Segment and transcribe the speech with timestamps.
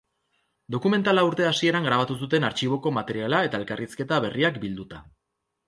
[0.75, 5.07] Dokumentala urte hasieran grabatu zuten artxiboko materiala eta elkarrizketa berriak bilduta.